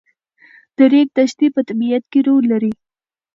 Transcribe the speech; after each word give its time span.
د 0.75 0.79
ریګ 0.91 1.07
دښتې 1.17 1.47
په 1.55 1.61
طبیعت 1.69 2.03
کې 2.11 2.19
رول 2.27 2.43
لري. 2.51 2.71